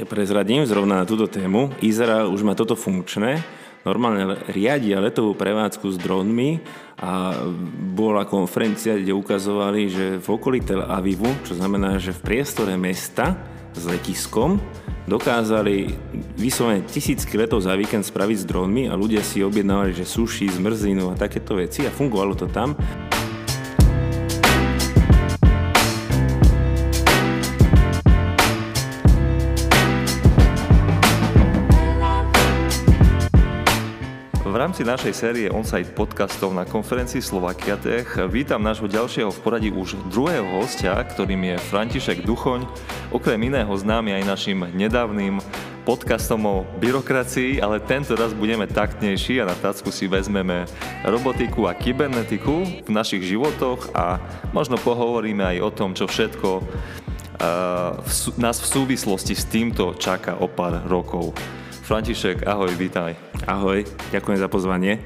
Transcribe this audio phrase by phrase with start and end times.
[0.00, 1.76] Ja prezradím zrovna na túto tému.
[1.84, 3.44] Izrael už má toto funkčné,
[3.84, 6.56] normálne riadia letovú prevádzku s dronmi
[6.96, 7.36] a
[7.92, 13.36] bola konferencia, kde ukazovali, že v okolí Tel Avivu, čo znamená, že v priestore mesta
[13.76, 14.56] s letiskom,
[15.04, 15.92] dokázali
[16.40, 21.12] vyslovene tisícky letov za víkend spraviť s dronmi a ľudia si objednávali, že suši, zmrzlinu
[21.12, 22.72] a takéto veci a fungovalo to tam.
[34.80, 39.92] Rámci našej série Onsite podcastov na konferencii Slovakia Tech vítam nášho ďalšieho v poradí už
[40.08, 42.64] druhého hostia, ktorým je František Duchoň,
[43.12, 45.36] okrem iného známy aj našim nedávnym
[45.84, 50.64] podcastom o byrokracii, ale tento raz budeme taktnejší a na tacku si vezmeme
[51.04, 54.16] robotiku a kybernetiku v našich životoch a
[54.56, 56.64] možno pohovoríme aj o tom, čo všetko
[58.40, 61.36] nás v súvislosti s týmto čaká o pár rokov.
[61.90, 63.18] František, ahoj, vítaj.
[63.50, 63.82] Ahoj,
[64.14, 65.02] ďakujem za pozvanie.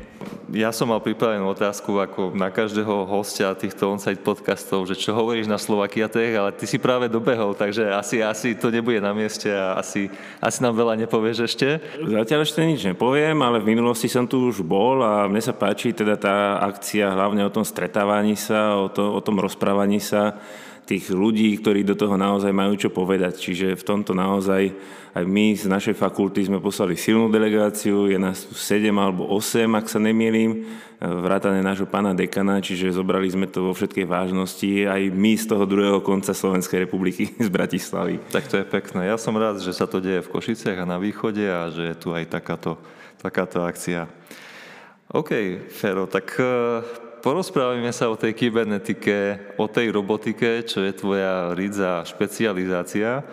[0.52, 5.48] Ja som mal pripravenú otázku ako na každého hostia týchto on-site podcastov, že čo hovoríš
[5.48, 9.48] na Slovakia Tech, ale ty si práve dobehol, takže asi, asi to nebude na mieste
[9.48, 10.12] a asi,
[10.44, 11.80] asi nám veľa nepovieš ešte.
[12.04, 15.96] Zatiaľ ešte nič nepoviem, ale v minulosti som tu už bol a mne sa páči
[15.96, 20.36] teda tá akcia hlavne o tom stretávaní sa, o, to, o tom rozprávaní sa
[20.84, 23.40] tých ľudí, ktorí do toho naozaj majú čo povedať.
[23.40, 24.72] Čiže v tomto naozaj
[25.14, 29.70] aj my z našej fakulty sme poslali silnú delegáciu, je nás tu 7 alebo 8,
[29.78, 30.66] ak sa nemýlim,
[30.98, 35.64] vrátane nášho pána dekana, čiže zobrali sme to vo všetkej vážnosti, aj my z toho
[35.70, 38.18] druhého konca Slovenskej republiky, z Bratislavy.
[38.34, 39.06] Tak to je pekné.
[39.06, 41.96] Ja som rád, že sa to deje v Košiciach a na východe a že je
[41.96, 42.74] tu aj takáto,
[43.22, 44.10] takáto akcia.
[45.14, 45.30] OK,
[45.70, 46.34] Fero, tak
[47.24, 49.16] porozprávame sa o tej kybernetike,
[49.56, 53.24] o tej robotike, čo je tvoja ridza špecializácia.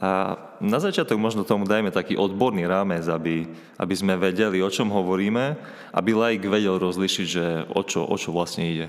[0.00, 3.44] A na začiatok možno tomu dajme taký odborný rámec, aby,
[3.76, 5.60] aby sme vedeli, o čom hovoríme,
[5.92, 8.88] aby laik vedel rozlišiť, že o čo, o čo vlastne ide.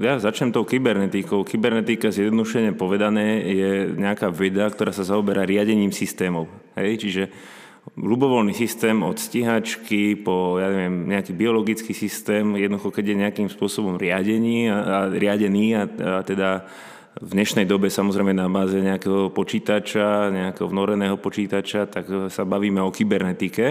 [0.00, 1.44] Ja začnem tou kybernetikou.
[1.44, 6.48] Kybernetika, zjednodušene povedané, je nejaká veda, ktorá sa zaoberá riadením systémov.
[6.74, 7.06] Hej?
[7.06, 7.22] Čiže
[7.96, 14.00] ľubovoľný systém od stíhačky po, ja neviem, nejaký biologický systém, jednoducho, keď je nejakým spôsobom
[14.00, 16.64] riadený a, a riadený a, a teda
[17.20, 22.94] v dnešnej dobe samozrejme na báze nejakého počítača, nejakého vnoreného počítača, tak sa bavíme o
[22.94, 23.66] kybernetike.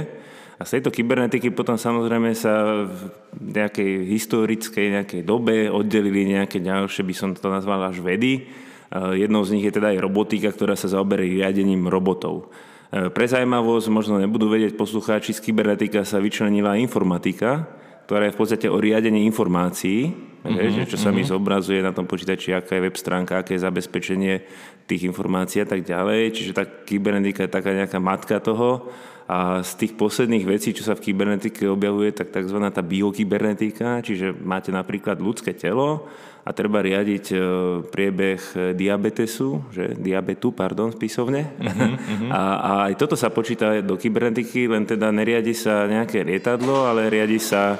[0.59, 7.07] A z tejto kybernetiky potom samozrejme sa v nejakej historickej nejakej dobe oddelili nejaké ďalšie,
[7.07, 8.51] by som to nazval až vedy.
[8.91, 12.51] Jednou z nich je teda aj robotika, ktorá sa zaoberá riadením robotov.
[12.89, 17.69] E, pre zaujímavosť možno nebudú vedieť poslucháči, z kybernetika sa vyčlenila informatika,
[18.09, 20.09] ktorá je v podstate o riadení informácií,
[20.41, 21.21] uh-huh, čo sa uh-huh.
[21.21, 21.29] mi mhm.
[21.29, 24.33] zobrazuje na tom počítači, aká je web stránka, aké je zabezpečenie
[24.89, 26.33] tých informácií a tak ďalej.
[26.33, 28.89] Čiže tá kybernetika je taká nejaká matka toho.
[29.29, 32.57] A z tých posledných vecí, čo sa v kybernetike objavuje, tak tzv.
[32.73, 36.09] tá biokybernetika, čiže máte napríklad ľudské telo,
[36.49, 37.37] a treba riadiť e,
[37.93, 41.45] priebeh diabetesu, že diabetu, pardon, spisovne.
[41.61, 41.93] Uh-huh,
[42.39, 47.09] A, a aj toto sa počíta do kybernetiky, len teda neriadi sa nejaké lietadlo, ale
[47.09, 47.77] riadi sa e,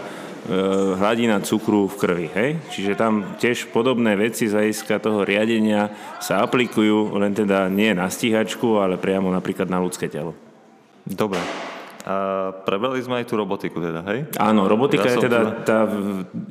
[0.97, 2.27] hladina cukru v krvi.
[2.33, 2.49] Hej?
[2.73, 5.89] Čiže tam tiež podobné veci z hľadiska toho riadenia
[6.21, 10.48] sa aplikujú, len teda nie na stíhačku, ale priamo napríklad na ľudské telo.
[11.09, 11.41] Dobre.
[12.05, 14.29] A prebrali sme aj tú robotiku teda, hej?
[14.39, 15.83] Áno, robotika ja je teda, tá,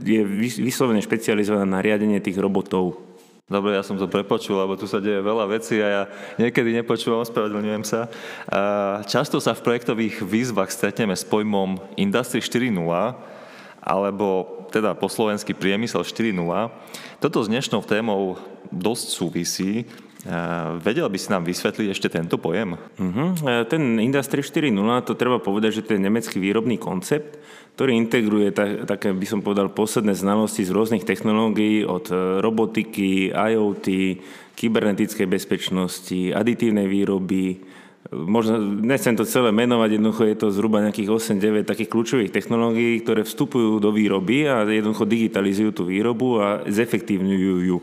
[0.05, 0.21] je
[0.61, 3.01] vyslovene špecializovaná na riadenie tých robotov.
[3.49, 6.03] Dobre, ja som to prepočul, lebo tu sa deje veľa vecí a ja
[6.37, 8.13] niekedy nepočúvam, spravedlňujem sa.
[9.09, 12.77] Často sa v projektových výzvach stretneme s pojmom Industry 4.0,
[13.81, 14.29] alebo
[14.69, 16.37] teda po slovensky priemysel 4.0.
[17.25, 18.37] Toto s dnešnou témou
[18.69, 19.89] dosť súvisí.
[20.85, 22.77] Vedel by si nám vysvetliť ešte tento pojem?
[22.77, 23.33] Uh-huh.
[23.65, 24.77] Ten Industry 4.0,
[25.09, 27.41] to treba povedať, že to je nemecký výrobný koncept,
[27.81, 33.31] ktorý integruje tak, také, by som povedal, posledné znalosti z rôznych technológií od e, robotiky,
[33.31, 33.87] IoT,
[34.59, 37.63] kybernetickej bezpečnosti, aditívnej výroby,
[38.13, 43.25] možno, nechcem to celé menovať, jednoducho je to zhruba nejakých 8-9 takých kľúčových technológií, ktoré
[43.25, 47.79] vstupujú do výroby a jednoducho digitalizujú tú výrobu a zefektívňujú ju.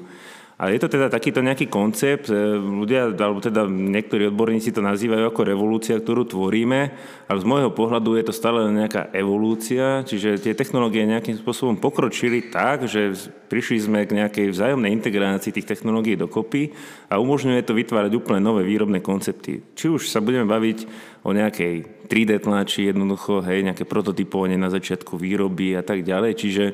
[0.55, 5.27] A je to teda takýto nejaký koncept, e, ľudia, alebo teda niektorí odborníci to nazývajú
[5.27, 6.79] ako revolúcia, ktorú tvoríme,
[7.27, 12.55] ale z môjho pohľadu je to stále nejaká evolúcia, čiže tie technológie nejakým spôsobom pokročili
[12.55, 13.11] tak, že
[13.51, 16.71] prišli sme k nejakej vzájomnej integrácii tých technológií dokopy
[17.11, 19.59] a umožňuje to vytvárať úplne nové výrobné koncepty.
[19.75, 20.87] Či už sa budeme baviť
[21.27, 26.65] o nejakej 3D tlači, jednoducho, hej, nejaké prototypovanie na začiatku výroby a tak ďalej, čiže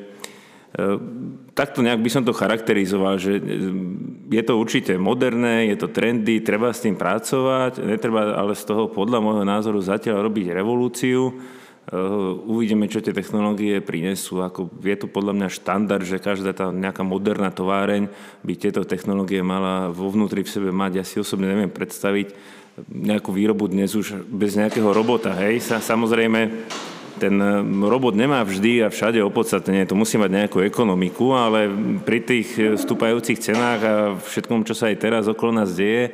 [1.52, 3.36] takto nejak by som to charakterizoval, že
[4.32, 8.88] je to určite moderné, je to trendy, treba s tým pracovať, netreba ale z toho
[8.88, 11.36] podľa môjho názoru zatiaľ robiť revolúciu.
[12.46, 14.40] Uvidíme, čo tie technológie prinesú.
[14.40, 18.06] Ako je to podľa mňa štandard, že každá tá nejaká moderná továreň
[18.46, 21.02] by tieto technológie mala vo vnútri v sebe mať.
[21.02, 22.32] Ja si osobne neviem predstaviť
[22.88, 25.34] nejakú výrobu dnes už bez nejakého robota.
[25.36, 26.64] Hej, sa, samozrejme
[27.22, 31.70] ten eh, robot nemá vždy a všade opodstatnenie, to musí mať nejakú ekonomiku, ale
[32.02, 36.10] pri tých eh, stúpajúcich cenách a všetkom, čo sa aj teraz okolo nás deje,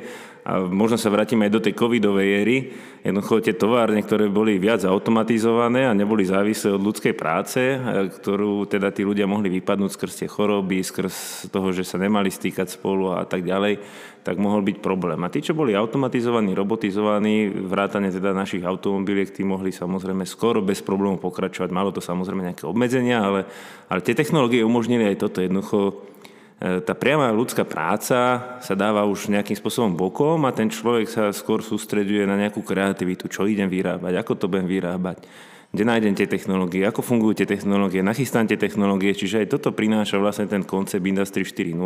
[0.49, 2.57] a možno sa vrátime aj do tej covidovej éry,
[3.05, 7.77] jednoducho tie továrne, ktoré boli viac automatizované a neboli závislé od ľudskej práce, eh,
[8.09, 12.65] ktorú teda tí ľudia mohli vypadnúť skrz tie choroby, skrz toho, že sa nemali stýkať
[12.65, 13.77] spolu a tak ďalej,
[14.25, 15.21] tak mohol byť problém.
[15.21, 20.83] A tí, čo boli automatizovaní, robotizovaní, vrátane teda našich automobiliek, tí mohli samozrejme skoro bez
[20.83, 21.69] problémov pokračovať.
[21.71, 23.45] Malo to samozrejme nejaké obmedzenia, ale,
[23.87, 25.39] ale tie technológie umožnili aj toto.
[25.39, 25.93] Jednoducho e,
[26.59, 28.19] tá priama ľudská práca
[28.59, 33.31] sa dáva už nejakým spôsobom bokom a ten človek sa skôr sústreduje na nejakú kreativitu,
[33.31, 35.23] čo idem vyrábať, ako to budem vyrábať
[35.69, 40.17] kde nájdem tie technológie, ako fungujú tie technológie, nachystám tie technológie, čiže aj toto prináša
[40.17, 41.77] vlastne ten koncept Industry 4.0,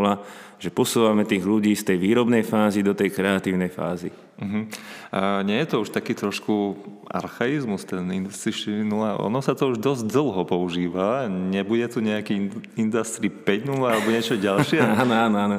[0.56, 4.08] že posúvame tých ľudí z tej výrobnej fázy do tej kreatívnej fázy.
[4.40, 4.66] Uh-huh.
[5.12, 6.80] A nie je to už taký trošku
[7.12, 9.20] archaizmus, ten Industry 4.0?
[9.20, 11.28] Ono sa to už dosť dlho používa.
[11.28, 14.80] Nebude tu nejaký Industry 5.0 alebo niečo ďalšie?
[15.04, 15.58] áno, áno, áno.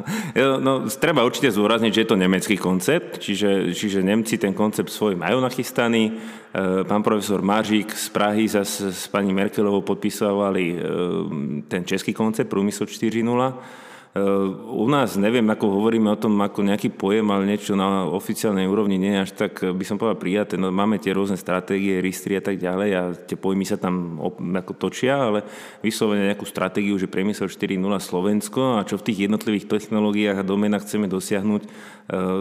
[0.65, 5.13] No, treba určite zúrazniť, že je to nemecký koncept, čiže, čiže Nemci ten koncept svoj
[5.13, 6.43] majú nachystaný.
[6.55, 10.77] E, pán profesor Maržík z Prahy zase s pani Merkelovou podpisovali e,
[11.67, 13.83] ten český koncept Prúmysl 4.0.
[14.15, 14.23] Eh,
[14.71, 18.95] u nás neviem, ako hovoríme o tom ako nejaký pojem, ale niečo na oficiálnej úrovni
[18.95, 20.55] nie až tak, by som povedal, prijaté.
[20.55, 24.23] No, máme tie rôzne stratégie, ristry a tak ďalej a tie pojmy sa tam
[24.55, 25.43] ako točia, ale
[25.83, 30.87] vyslovene nejakú stratégiu, že priemysel 4.0 Slovensko a čo v tých jednotlivých technológiách a domenách
[30.87, 31.71] chceme dosiahnuť, eh,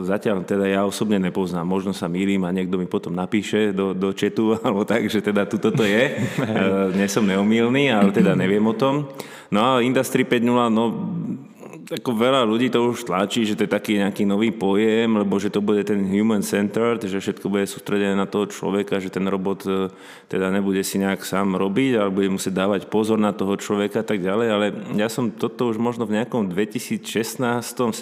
[0.04, 1.64] zatiaľ teda ja osobne nepoznám.
[1.64, 5.48] Možno sa mýlim a niekto mi potom napíše do, do četu, alebo tak, že teda
[5.48, 6.04] tu toto je.
[6.44, 9.08] Eh, nie som neomilný, ale teda neviem o tom.
[9.50, 10.84] No a Industry 5.0, no
[11.84, 15.52] ako veľa ľudí to už tlačí, že to je taký nejaký nový pojem, lebo že
[15.52, 19.68] to bude ten human centered, že všetko bude sústredené na toho človeka, že ten robot
[19.68, 19.92] e,
[20.32, 24.08] teda nebude si nejak sám robiť, ale bude musieť dávať pozor na toho človeka a
[24.08, 24.48] tak ďalej.
[24.48, 24.66] Ale
[24.96, 28.00] ja som toto už možno v nejakom 2016 17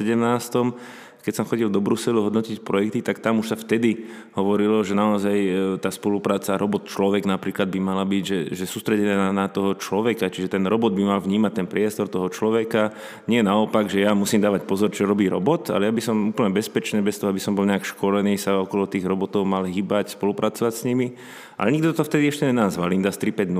[1.21, 5.37] keď som chodil do Bruselu hodnotiť projekty, tak tam už sa vtedy hovorilo, že naozaj
[5.37, 10.57] e, tá spolupráca robot-človek napríklad by mala byť, že, že sústredená na, toho človeka, čiže
[10.57, 12.91] ten robot by mal vnímať ten priestor toho človeka,
[13.29, 16.51] nie naopak, že ja musím dávať pozor, čo robí robot, ale ja by som úplne
[16.51, 20.73] bezpečne, bez toho, aby som bol nejak školený, sa okolo tých robotov mal hýbať, spolupracovať
[20.73, 21.13] s nimi.
[21.61, 23.53] Ale nikto to vtedy ešte nenazval Industry 5.0,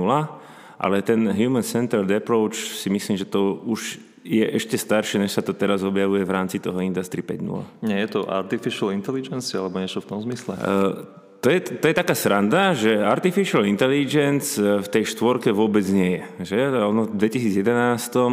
[0.82, 5.54] ale ten human-centered approach si myslím, že to už je ešte staršie, než sa to
[5.54, 7.86] teraz objavuje v rámci toho Industry 5.0.
[7.86, 10.54] Nie je to artificial intelligence alebo niečo v tom zmysle?
[10.58, 15.82] Uh, to je, to je taká sranda, že artificial intelligence e, v tej štvorke vôbec
[15.90, 16.22] nie je.
[16.54, 16.86] Že?
[16.86, 18.30] Ono v 2011 e,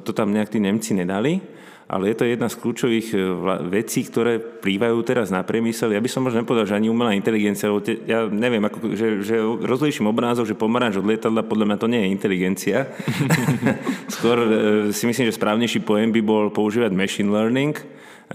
[0.00, 1.44] to tam nejak tí Nemci nedali
[1.92, 3.18] ale je to jedna z kľúčových e,
[3.68, 5.92] vecí, ktoré plývajú teraz na priemysel.
[5.92, 7.68] Ja by som možno nepovedal, že ani umelá inteligencia,
[8.08, 12.00] ja neviem, ako, že, že rozlíšim obrázok, že pomaranč od lietadla, podľa mňa to nie
[12.00, 12.88] je inteligencia.
[14.16, 14.48] Skôr e,
[14.96, 17.84] si myslím, že správnejší pojem by bol používať machine learning, e,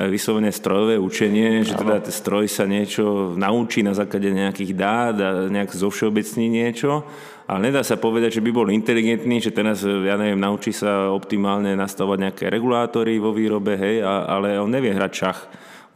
[0.05, 5.73] vyslovene strojové učenie, že teda stroj sa niečo naučí na základe nejakých dát a nejak
[5.73, 7.09] zovšeobecní niečo
[7.47, 11.79] ale nedá sa povedať, že by bol inteligentný, že teraz, ja neviem, naučí sa optimálne
[11.79, 15.39] nastavovať nejaké regulátory vo výrobe, hej, a, ale on nevie hrať šach.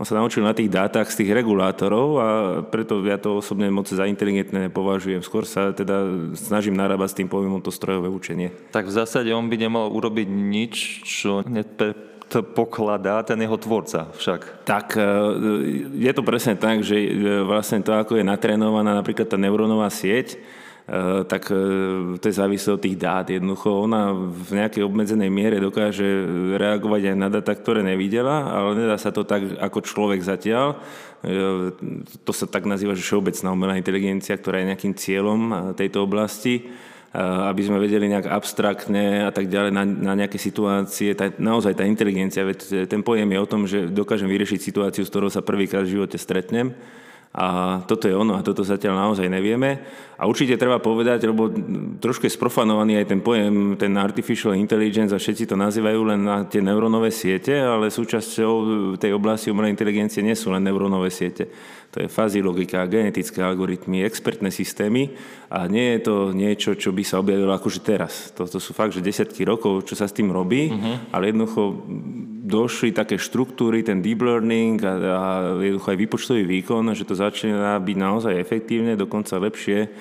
[0.01, 2.27] On sa naučil na tých dátach z tých regulátorov a
[2.65, 5.21] preto ja to osobne moc za inteligentné nepovažujem.
[5.21, 8.49] Skôr sa teda snažím narábať s tým pojmom to strojové učenie.
[8.73, 11.45] Tak v zásade on by nemal urobiť nič, čo
[12.31, 14.63] to pokladá ten jeho tvorca však.
[14.63, 15.03] Tak e,
[15.99, 20.39] je to presne tak, že e, vlastne to, ako je natrénovaná napríklad tá neurónová sieť,
[21.23, 23.23] tak eh, to je závisí od tých dát.
[23.23, 26.03] Jednoducho ona v nejakej obmedzenej miere dokáže
[26.59, 30.75] reagovať aj na data, ktoré nevidela, ale nedá sa to tak ako človek zatiaľ.
[31.23, 31.71] Eh,
[32.27, 35.39] to sa tak nazýva, že všeobecná umelá inteligencia, ktorá je nejakým cieľom
[35.79, 36.67] tejto oblasti
[37.11, 41.11] aby sme vedeli nejak abstraktne a tak ďalej na, na nejaké situácie.
[41.11, 45.11] Tá, naozaj tá inteligencia, veď ten pojem je o tom, že dokážem vyriešiť situáciu, s
[45.11, 46.71] ktorou sa prvýkrát v živote stretnem
[47.31, 49.79] A toto je ono a toto zatiaľ naozaj nevieme.
[50.19, 51.47] A určite treba povedať, lebo
[52.03, 56.43] trošku je sprofanovaný aj ten pojem, ten artificial intelligence a všetci to nazývajú len na
[56.43, 58.53] tie neurónové siete, ale súčasťou
[58.99, 61.47] tej oblasti umelej inteligencie nie sú len neurónové siete.
[61.91, 65.11] To je fázy logika, genetické algoritmy, expertné systémy
[65.51, 68.31] a nie je to niečo, čo by sa objavilo akože teraz.
[68.39, 71.11] To, to sú fakt, že desiatky rokov, čo sa s tým robí, uh-huh.
[71.11, 71.83] ale jednoducho
[72.47, 75.27] došli také štruktúry, ten deep learning a, a
[75.59, 79.91] aj výpočtový výkon, že to začína byť naozaj efektívne, dokonca lepšie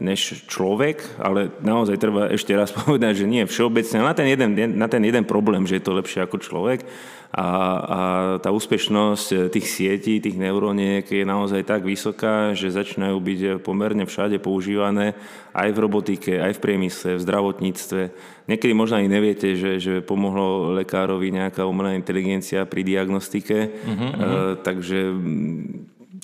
[0.00, 4.88] než človek, ale naozaj treba ešte raz povedať, že nie všeobecne, na ten jeden, na
[4.88, 6.86] ten jeden problém, že je to lepšie ako človek
[7.28, 8.00] a, a
[8.40, 14.40] tá úspešnosť tých sietí, tých neuróniek je naozaj tak vysoká, že začínajú byť pomerne všade
[14.40, 15.12] používané
[15.52, 18.02] aj v robotike, aj v priemysle, v zdravotníctve.
[18.48, 24.24] Niekedy možno ani neviete, že, že pomohlo lekárovi nejaká umelá inteligencia pri diagnostike, uh-huh, uh-huh.
[24.24, 24.98] E, takže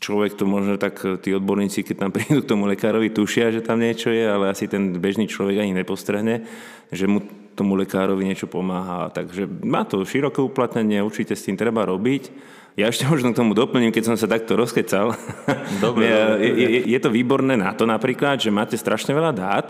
[0.04, 3.64] človek to možno tak, e, tí odborníci, keď tam prídu k tomu lekárovi, tušia, že
[3.64, 6.44] tam niečo je, ale asi ten bežný človek ani nepostrehne,
[6.92, 7.24] že mu
[7.56, 9.08] tomu lekárovi niečo pomáha.
[9.14, 12.52] Takže má to široké uplatnenie, určite s tým treba robiť.
[12.74, 15.14] Ja ešte možno k tomu doplním, keď som sa takto rozkecal.
[15.84, 16.10] Dobre,
[16.42, 19.68] je, je, je to výborné na to napríklad, že máte strašne veľa dát,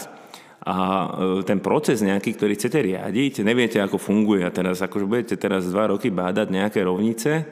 [0.65, 1.09] a e,
[1.45, 4.49] ten proces nejaký, ktorý chcete riadiť, neviete, ako funguje.
[4.49, 7.45] A teraz, akože budete teraz dva roky bádať nejaké rovnice,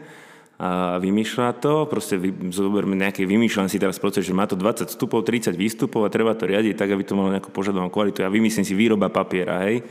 [0.62, 4.94] a vymýšľa to, proste vy, zoberme nejaký, vymýšľam si teraz proces, že má to 20
[4.94, 8.22] vstupov, 30 výstupov a treba to riadiť tak, aby to malo nejakú požadovanú kvalitu.
[8.22, 9.82] Ja vymyslím si výroba papiera, hej.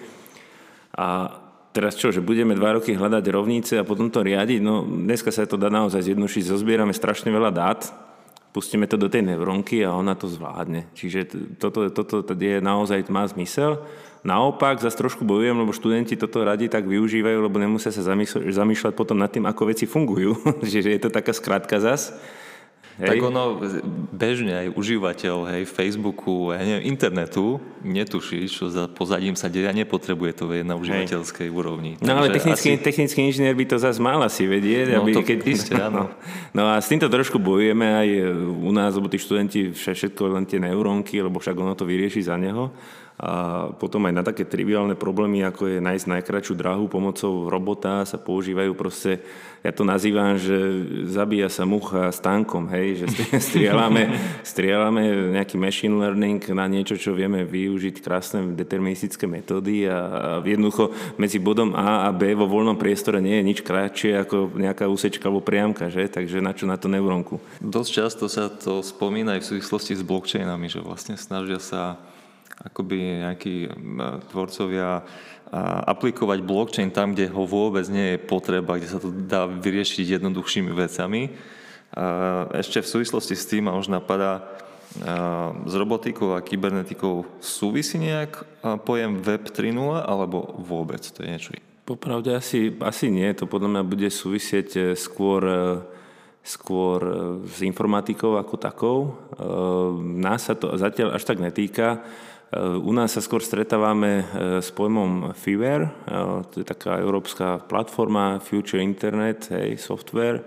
[0.96, 1.28] A
[1.76, 5.44] teraz čo, že budeme dva roky hľadať rovnice a potom to riadiť, no dneska sa
[5.44, 7.92] to dá naozaj zjednodušiť, zozbierame strašne veľa dát,
[8.56, 10.88] pustíme to do tej neurónky a ona to zvládne.
[10.96, 11.20] Čiže
[11.60, 13.76] toto, toto, toto je naozaj má zmysel.
[14.22, 19.18] Naopak, zase trošku bojujem, lebo študenti toto radi tak využívajú, lebo nemusia sa zamýšľať potom
[19.18, 20.38] nad tým, ako veci fungujú.
[20.62, 22.14] že je to taká skrátka zas.
[23.00, 23.08] Hej.
[23.08, 23.44] Tak ono,
[24.12, 29.74] bežne aj užívateľ hej, Facebooku, ja neviem, internetu netuší, čo za pozadím sa deje a
[29.74, 31.56] nepotrebuje to vedieť na užívateľskej hej.
[31.56, 31.92] úrovni.
[32.04, 32.84] No ale technický, asi...
[32.84, 35.00] technický inžinier by to zase mal asi vedieť.
[35.00, 35.40] No aby, to keď...
[35.48, 36.12] isté, áno.
[36.52, 38.10] No, no a s týmto trošku bojujeme aj
[38.46, 42.36] u nás, lebo tí študenti všetko len tie neurónky, lebo však ono to vyrieši za
[42.36, 42.70] neho
[43.22, 48.18] a potom aj na také triviálne problémy, ako je nájsť najkračšiu drahu pomocou robota, sa
[48.18, 49.22] používajú proste,
[49.62, 50.58] ja to nazývam, že
[51.06, 52.66] zabíja sa mucha s tankom,
[52.98, 53.06] že
[53.52, 60.30] strieľame, strieľame nejaký machine learning na niečo, čo vieme využiť krásne deterministické metódy a, a
[60.44, 64.88] jednoducho medzi bodom A a B vo voľnom priestore nie je nič kratšie ako nejaká
[64.88, 66.08] úsečka alebo priamka, že?
[66.12, 67.40] Takže na čo na to neurónku?
[67.62, 72.00] Dosť často sa to spomína aj v súvislosti s blockchainami, že vlastne snažia sa
[72.62, 73.56] akoby nejakí
[74.30, 75.02] tvorcovia
[75.84, 80.72] aplikovať blockchain tam, kde ho vôbec nie je potreba, kde sa to dá vyriešiť jednoduchšími
[80.72, 81.22] vecami.
[82.56, 84.48] Ešte v súvislosti s tým ma už napadá,
[85.64, 88.44] s robotikou a kybernetikou súvisí nejak
[88.84, 91.00] pojem Web 3.0 alebo vôbec?
[91.16, 93.28] To je niečo Popravde asi, asi nie.
[93.36, 95.64] To podľa mňa bude súvisieť e, skôr, e,
[96.46, 97.14] skôr e,
[97.50, 98.98] s informatikou ako takou.
[100.00, 102.06] Nás sa to zatiaľ až tak netýka.
[102.60, 104.28] U nás sa skôr stretávame
[104.60, 105.88] s pojmom eh,
[106.52, 110.44] to je taká európska platforma Future Internet, hej, software.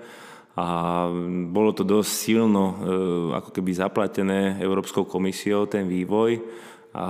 [0.54, 0.66] A
[1.50, 2.64] bolo to dosť silno
[3.34, 6.38] ako keby zaplatené Európskou komisiou, ten vývoj.
[6.94, 7.08] A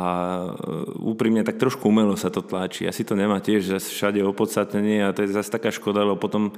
[0.97, 2.89] úprimne tak trošku umelo sa to tlačí.
[2.89, 6.57] Asi to nemá tiež všade opodstatnenie a to je zase taká škoda, lebo potom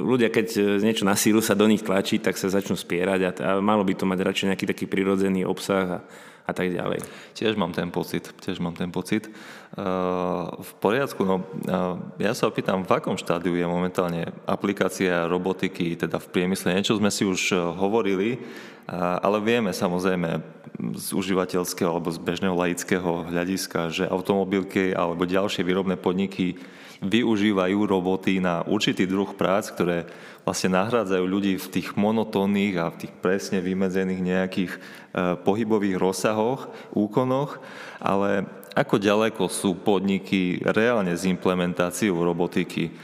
[0.00, 3.50] ľudia, keď niečo na sílu sa do nich tlačí, tak sa začnú spierať a, a
[3.60, 5.98] malo by to mať radšej nejaký taký prirodzený obsah a,
[6.42, 7.00] a tak ďalej.
[7.38, 9.30] Tiež mám ten pocit, tiež mám ten pocit.
[9.72, 15.96] Uh, v poriadku, no uh, ja sa opýtam, v akom štádiu je momentálne aplikácia robotiky,
[15.96, 16.76] teda v priemysle.
[16.76, 18.36] Niečo sme si už uh, hovorili,
[18.90, 20.42] ale vieme samozrejme
[20.98, 26.58] z užívateľského alebo z bežného laického hľadiska, že automobilky alebo ďalšie výrobné podniky
[27.02, 30.06] využívajú roboty na určitý druh prác, ktoré
[30.46, 34.78] vlastne nahrádzajú ľudí v tých monotónnych a v tých presne vymedzených nejakých e,
[35.42, 37.58] pohybových rozsahoch, úkonoch,
[37.98, 38.46] ale
[38.78, 42.94] ako ďaleko sú podniky reálne s implementáciou robotiky?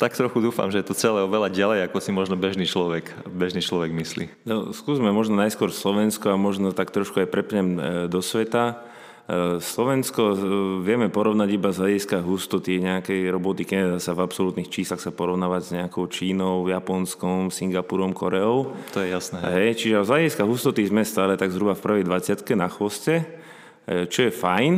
[0.00, 3.60] Tak trochu dúfam, že je to celé oveľa ďalej, ako si možno bežný človek, bežný
[3.60, 4.24] človek myslí.
[4.48, 8.82] No, skúsme možno najskôr Slovensko a možno tak trošku aj prepnem e, do sveta.
[9.28, 10.36] E, Slovensko e,
[10.80, 15.60] vieme porovnať iba z hľadiska hustoty nejakej robotiky, nedá sa v absolútnych číslach sa porovnávať
[15.60, 18.72] s nejakou Čínou, Japonskom, Singapurom, Koreou.
[18.96, 19.44] To je jasné.
[19.44, 23.44] Hej, čiže z hľadiska hustoty sme stále tak zhruba v prvej 20 na chvoste
[23.82, 24.72] čo je fajn.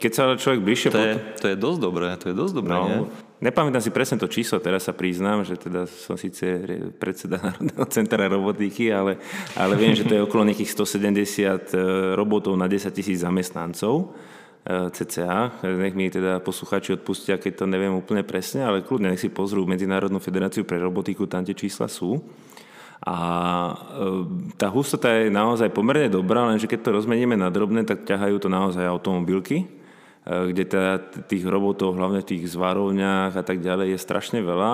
[0.00, 0.88] Keď sa človek bližšie...
[0.88, 3.27] To je, to je dosť dobré, to je dosť dobré, no, nie?
[3.38, 6.58] Nepamätám si presne to číslo, teraz sa priznám, že teda som síce
[6.98, 9.22] predseda Národného centra robotiky, ale,
[9.54, 11.78] ale viem, že to je okolo nejakých 170 e,
[12.18, 14.10] robotov na 10 tisíc zamestnancov
[14.66, 15.54] e, cca.
[15.62, 19.62] Nech mi teda posluchači odpustia, keď to neviem úplne presne, ale kľudne nech si pozrú
[19.70, 22.18] Medzinárodnú federáciu pre robotiku, tam tie čísla sú.
[23.06, 23.74] A e,
[24.58, 28.50] tá hustota je naozaj pomerne dobrá, lenže keď to rozmeníme na drobné, tak ťahajú to
[28.50, 29.77] naozaj automobilky,
[30.28, 34.72] kde teda tých robotov, hlavne v tých zvarovniach a tak ďalej, je strašne veľa,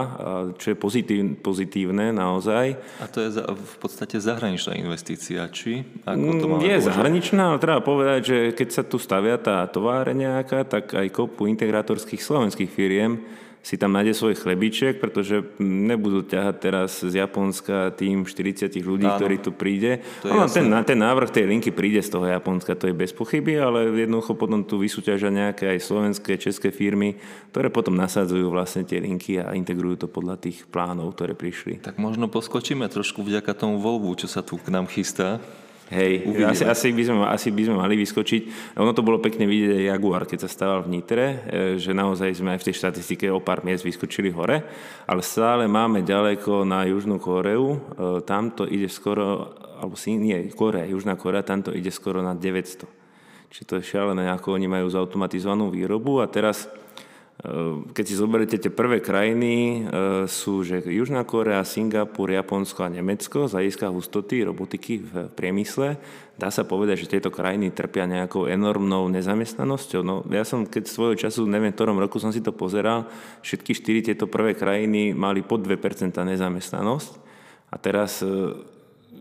[0.58, 2.74] čo je pozitív, pozitívne naozaj.
[2.98, 5.86] A to je v podstate zahraničná investícia, či?
[6.02, 10.10] Ako to mm, je zahraničná, ale treba povedať, že keď sa tu stavia tá továre
[10.10, 13.22] nejaká, tak aj kopu integrátorských slovenských firiem
[13.64, 19.16] si tam nájde svoj chlebiček, pretože nebudú ťahať teraz z Japonska tým 40 ľudí, Áno.
[19.16, 20.04] ktorí tu príde.
[20.20, 23.88] Áno, ten, ten návrh tej linky príde z toho Japonska, to je bez pochyby, ale
[23.96, 27.16] jednoducho potom tu vysúťažia nejaké aj slovenské, české firmy,
[27.56, 31.80] ktoré potom nasadzujú vlastne tie linky a integrujú to podľa tých plánov, ktoré prišli.
[31.80, 35.40] Tak možno poskočíme trošku vďaka tomu voľbu, čo sa tu k nám chystá.
[35.94, 38.74] Hej, asi, asi, by sme, asi by sme mali vyskočiť.
[38.82, 41.36] Ono to bolo pekne vidieť Jaguar, keď sa stával v Nitre, e,
[41.78, 44.66] že naozaj sme aj v tej štatistike o pár miest vyskočili hore,
[45.06, 47.78] ale stále máme ďaleko na Južnú Koreu, e,
[48.26, 52.34] tam to ide skoro, alebo si, nie, Korea, Južná Korea, tam to ide skoro na
[52.34, 52.90] 900.
[53.54, 56.66] Čiže to je šialené, ako oni majú zautomatizovanú výrobu a teraz
[57.92, 59.78] keď si zoberiete tie prvé krajiny, e,
[60.30, 65.98] sú že Južná Korea, Singapur, Japonsko a Nemecko z hľadiska hustoty robotiky v priemysle.
[66.38, 70.00] Dá sa povedať, že tieto krajiny trpia nejakou enormnou nezamestnanosťou.
[70.06, 73.10] No, ja som, keď svojho času, neviem, v ktorom roku som si to pozeral,
[73.42, 77.12] všetky štyri tieto prvé krajiny mali pod 2% nezamestnanosť.
[77.68, 78.30] A teraz e,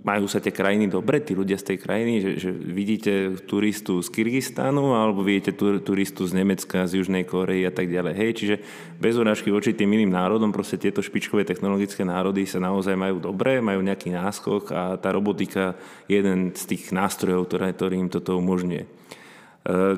[0.03, 4.11] majú sa tie krajiny dobre, tí ľudia z tej krajiny, že, že vidíte turistu z
[4.11, 8.13] Kyrgyzstanu alebo vidíte turistu z Nemecka, z Južnej Korei a tak ďalej.
[8.13, 8.55] Hej, čiže
[8.99, 13.63] bez urážky voči tým iným národom, proste tieto špičkové technologické národy sa naozaj majú dobre,
[13.63, 15.79] majú nejaký náskok a tá robotika
[16.11, 18.83] je jeden z tých nástrojov, ktoré, ktorý im toto umožňuje.
[18.83, 18.89] E,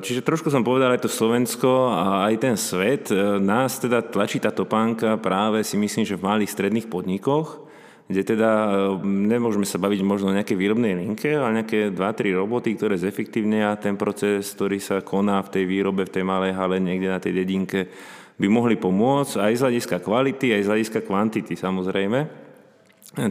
[0.05, 3.09] čiže trošku som povedal aj to Slovensko a aj ten svet.
[3.09, 7.64] E, nás teda tlačí tá topánka práve si myslím, že v malých stredných podnikoch,
[8.05, 8.71] kde teda e,
[9.05, 13.97] nemôžeme sa baviť možno o nejakej výrobnej linke, ale nejaké 2-3 roboty, ktoré zefektívnia ten
[13.97, 17.89] proces, ktorý sa koná v tej výrobe, v tej malej hale, niekde na tej dedinke,
[18.35, 22.19] by mohli pomôcť aj z hľadiska kvality, aj z hľadiska kvantity samozrejme.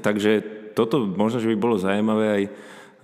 [0.01, 0.33] Takže
[0.73, 2.43] toto možno, že by bolo zaujímavé aj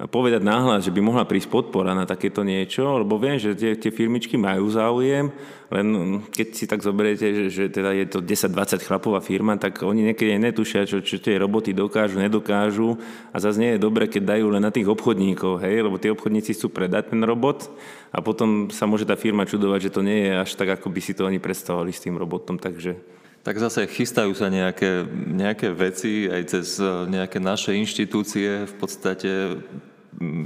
[0.06, 3.90] povedať náhľad, že by mohla prísť podpora na takéto niečo, lebo viem, že tie, tie
[3.92, 5.34] firmičky majú záujem,
[5.68, 5.86] len
[6.30, 10.38] keď si tak zoberiete, že, že teda je to 10-20 chlapová firma, tak oni niekedy
[10.40, 12.96] netušia, čo, čo tie roboty dokážu, nedokážu.
[13.30, 16.56] A zase nie je dobre, keď dajú len na tých obchodníkov, hej, lebo tí obchodníci
[16.56, 17.68] chcú predať ten robot
[18.10, 21.00] a potom sa môže tá firma čudovať, že to nie je až tak, ako by
[21.02, 26.28] si to oni predstavovali s tým robotom, takže tak zase chystajú sa nejaké, nejaké veci
[26.28, 29.30] aj cez eh, nejaké naše inštitúcie, v podstate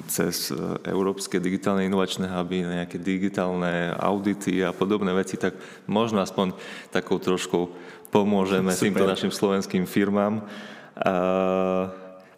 [0.07, 5.57] cez e, Európske digitálne inovačné huby, nejaké digitálne audity a podobné veci, tak
[5.89, 6.53] možno aspoň
[6.93, 7.73] takou trošku
[8.13, 8.85] pomôžeme Super.
[8.87, 10.45] týmto našim slovenským firmám.
[10.95, 11.15] A,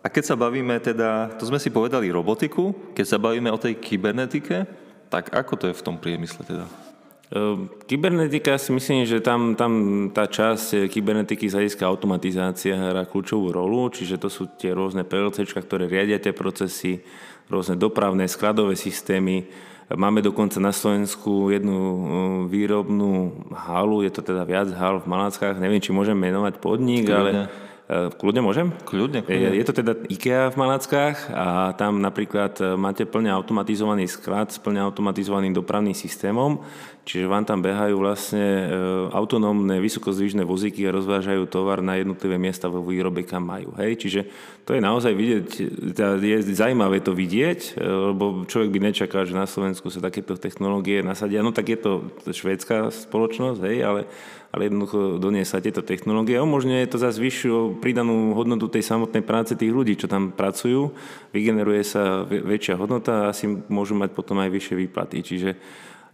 [0.00, 3.76] a keď sa bavíme teda, to sme si povedali robotiku, keď sa bavíme o tej
[3.76, 4.64] kybernetike,
[5.12, 6.85] tak ako to je v tom priemysle teda?
[7.26, 9.72] Ehm, kybernetika si myslím, že tam, tam
[10.14, 15.42] tá časť kybernetiky z hľadiska automatizácia hrá kľúčovú rolu, čiže to sú tie rôzne PLC,
[15.42, 17.02] ktoré riadia tie procesy,
[17.50, 19.50] rôzne dopravné, skladové systémy.
[19.90, 22.02] Máme dokonca na Slovensku jednu ehm,
[22.46, 27.50] výrobnú halu, je to teda viac hal v Malackách, neviem, či môžem menovať podnik, ale
[27.86, 28.74] Eh, kľudne môžem?
[28.82, 29.54] Kľudne, kľudne.
[29.54, 34.58] Je to teda IKEA v Malackách a tam napríklad eh, máte plne automatizovaný sklad s
[34.58, 36.66] plne automatizovaným dopravným systémom,
[37.06, 38.68] čiže vám tam behajú vlastne eh,
[39.14, 43.72] autonómne vysokozdvižné vozíky a rozvážajú tovar na jednotlivé miesta vo výrobe, kam majú.
[43.78, 44.02] Hej?
[44.02, 44.20] Čiže
[44.66, 45.46] to je naozaj vidieť,
[45.94, 51.06] teda je zaujímavé to vidieť, lebo človek by nečakal, že na Slovensku sa takéto technológie
[51.06, 51.46] nasadia.
[51.46, 51.92] No tak je to
[52.26, 54.00] švédská spoločnosť, hej, ale
[54.56, 56.40] ale jednoducho doniesať tieto technológie.
[56.40, 60.96] Umožňuje to za vyššiu pridanú hodnotu tej samotnej práce tých ľudí, čo tam pracujú.
[61.36, 65.20] Vygeneruje sa väčšia hodnota a asi môžu mať potom aj vyššie výplaty.
[65.20, 65.58] Čiže e,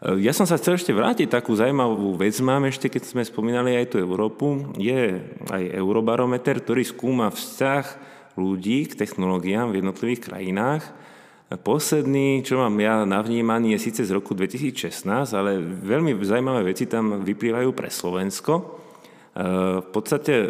[0.02, 3.94] ja som sa chcel ešte vrátiť, takú zaujímavú vec mám ešte, keď sme spomínali aj
[3.94, 4.74] tú Európu.
[4.74, 10.82] Je aj Eurobarometer, ktorý skúma vzťah ľudí k technológiám v jednotlivých krajinách
[11.60, 15.04] Posledný, čo mám ja na vnímaní, je síce z roku 2016,
[15.36, 18.52] ale veľmi zaujímavé veci tam vyplývajú pre Slovensko.
[18.56, 18.62] E,
[19.84, 20.46] v podstate e,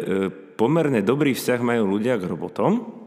[0.55, 3.02] pomerne dobrý vzťah majú ľudia k robotom,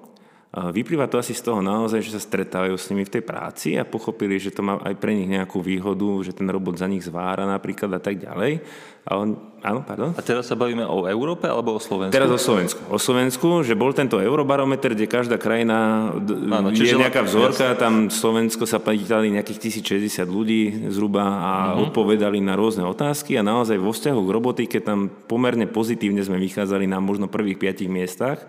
[0.56, 3.84] Vyplýva to asi z toho naozaj, že sa stretávajú s nimi v tej práci a
[3.84, 7.44] pochopili, že to má aj pre nich nejakú výhodu, že ten robot za nich zvára
[7.44, 8.64] napríklad a tak ďalej.
[9.06, 10.16] A on, áno, pardon?
[10.16, 12.16] A teraz sa bavíme o Európe alebo o Slovensku?
[12.16, 12.80] Teraz o Slovensku.
[12.88, 18.64] O Slovensku, že bol tento eurobarometer, kde každá krajina áno, je nejaká vzorka, tam Slovensko
[18.64, 21.92] sa pýtali nejakých 1060 ľudí zhruba a uh-huh.
[21.92, 26.88] odpovedali na rôzne otázky a naozaj vo vzťahu k robotike tam pomerne pozitívne sme vychádzali
[26.88, 28.42] na možno prvých piatich miestach.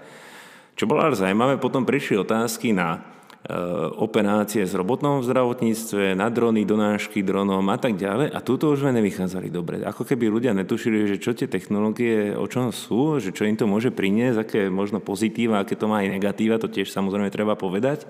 [0.78, 3.02] Čo bolo ale zaujímavé, potom prišli otázky na
[3.42, 3.50] e,
[3.98, 8.30] operácie s robotnom v zdravotníctve, na drony, donášky dronom a tak ďalej.
[8.30, 9.82] A túto už sme nevychádzali dobre.
[9.82, 13.66] Ako keby ľudia netušili, že čo tie technológie, o čom sú, že čo im to
[13.66, 18.06] môže priniesť, aké možno pozitíva, aké to má aj negatíva, to tiež samozrejme treba povedať.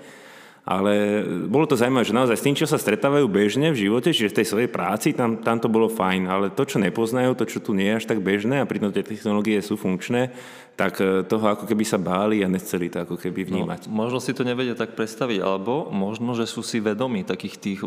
[0.67, 4.36] Ale bolo to zaujímavé, že naozaj s tým, čo sa stretávajú bežne v živote, čiže
[4.36, 6.27] v tej svojej práci, tam, tam to bolo fajn.
[6.27, 8.99] Ale to, čo nepoznajú, to, čo tu nie je až tak bežné a pritom tie
[8.99, 10.36] technológie sú funkčné,
[10.77, 13.89] tak e, toho ako keby sa báli a nechceli to ako keby no, vnímať.
[13.89, 17.79] No, možno si to nevedia tak predstaviť, alebo možno, že sú si vedomi takých tých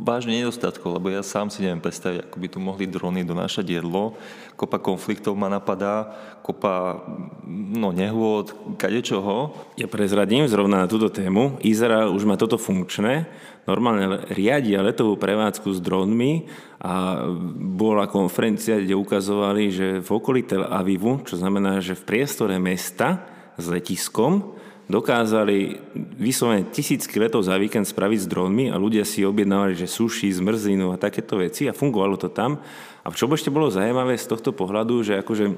[0.00, 4.16] vážne nedostatkov, lebo ja sám si neviem predstaviť, ako by tu mohli drony donášať jedlo.
[4.56, 7.04] Kopa konfliktov ma napadá, kopa
[7.46, 9.52] no, nehôd, kadečoho.
[9.76, 11.60] Ja prezradím zrovna na túto tému.
[11.60, 13.28] Izrael už má toto funkčné,
[13.68, 16.48] normálne riadia letovú prevádzku s dronmi
[16.80, 17.24] a
[17.56, 23.24] bola konferencia, kde ukazovali, že v okolí Tel Avivu, čo znamená, že v priestore mesta
[23.60, 24.56] s letiskom,
[24.90, 25.78] dokázali
[26.18, 30.90] vyslovene tisícky letov za víkend spraviť s dronmi a ľudia si objednávali, že suši, zmrzlinu
[30.90, 32.58] a takéto veci a fungovalo to tam.
[33.00, 35.54] A čo ešte bolo zaujímavé z tohto pohľadu, že akože e,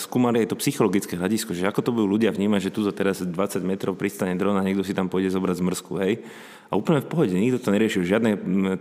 [0.00, 3.20] skúmali aj to psychologické hľadisko, že ako to budú ľudia vnímať, že tu za teraz
[3.20, 6.24] 20 metrov pristane dron a niekto si tam pôjde zobrať zmrzku, hej.
[6.66, 8.30] A úplne v pohode, nikto to neriešil, žiadne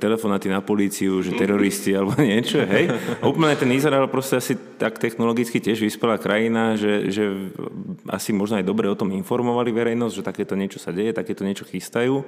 [0.01, 2.89] telefonáty na políciu, že teroristi alebo niečo, hej.
[3.19, 7.51] A úplne ten Izrael proste asi tak technologicky tiež vyspelá krajina, že, že
[8.09, 11.67] asi možno aj dobre o tom informovali verejnosť, že takéto niečo sa deje, takéto niečo
[11.67, 12.25] chystajú.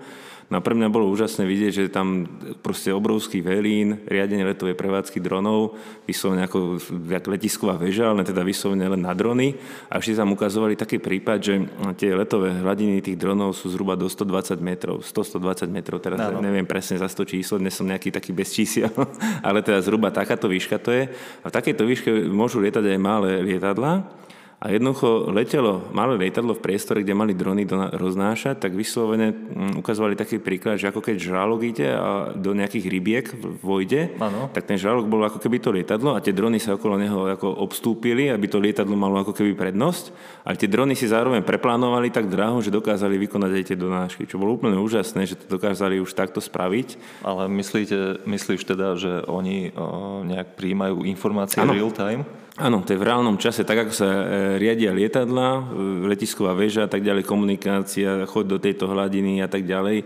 [0.47, 2.29] No a pre mňa bolo úžasné vidieť, že tam
[2.61, 5.75] proste obrovský velín, riadenie letovej prevádzky dronov,
[6.07, 6.79] vyslovene ako
[7.27, 9.55] letisková väža, ale teda vyslovene len na drony.
[9.91, 11.53] A ešte tam ukazovali taký prípad, že
[11.99, 16.39] tie letové hladiny tých dronov sú zhruba do 120 metrov, 100-120 metrov, teraz no.
[16.39, 18.91] neviem presne za 100 číslo, dnes som nejaký taký bez čísiel,
[19.47, 21.11] ale teda zhruba takáto výška to je.
[21.41, 24.26] A v takejto výške môžu lietať aj malé lietadla
[24.57, 27.61] a jednoducho letelo malé lietadlo v priestore, kde mali drony
[27.93, 32.85] roznášať, tak vyslovene mm, ukazovali taký príklad, že ako keď žralok ide a do nejakých
[32.89, 33.25] rybiek
[33.61, 34.49] vojde, ano.
[34.49, 37.53] tak ten žralok bol ako keby to lietadlo a tie drony sa okolo neho ako
[37.53, 40.09] obstúpili, aby to lietadlo malo ako keby prednosť.
[40.41, 44.41] A tie drony si zároveň preplánovali tak draho, že dokázali vykonať aj tie donášky, čo
[44.41, 47.21] bolo úplne úžasné, že to dokázali už takto spraviť.
[47.21, 51.77] Ale myslíte, myslíš teda, že oni o, nejak príjmajú informácie ano.
[51.77, 52.25] real time?
[52.57, 54.21] Áno, to je v reálnom čase, tak ako sa e,
[54.57, 55.61] riadia lietadla, e,
[56.09, 60.05] letisková väža a tak ďalej, komunikácia, chod do tejto hladiny a tak ďalej, e,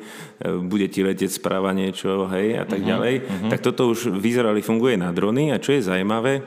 [0.60, 3.14] bude ti letieť správa niečo, hej, a tak uh-huh, ďalej.
[3.24, 3.52] Uh-huh.
[3.56, 6.44] Tak toto už vyzerali, funguje na drony a čo je zaujímavé,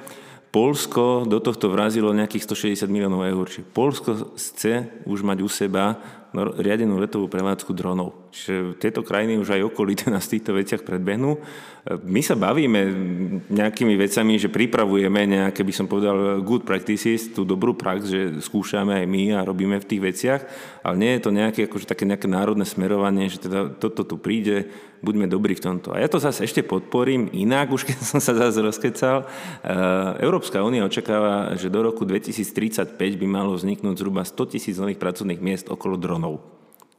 [0.52, 3.50] Polsko do tohto vrazilo nejakých 160 miliónov eur.
[3.50, 5.98] Čiže Polsko chce už mať u seba
[6.34, 8.30] riadenú letovú prevádzku dronov.
[8.34, 11.38] Čiže tieto krajiny už aj okolité nás v týchto veciach predbehnú.
[12.02, 12.80] My sa bavíme
[13.52, 19.04] nejakými vecami, že pripravujeme nejaké, by som povedal, good practices, tú dobrú prax, že skúšame
[19.04, 20.40] aj my a robíme v tých veciach,
[20.82, 24.72] ale nie je to nejaké, akože také nejaké národné smerovanie, že teda toto tu príde,
[25.04, 25.92] buďme dobrí v tomto.
[25.92, 29.28] A ja to zase ešte podporím inak, už keď som sa zase rozkecal.
[30.24, 35.44] Európska únia očakáva, že do roku 2035 by malo vzniknúť zhruba 100 tisíc nových pracovných
[35.44, 36.23] miest okolo dronov.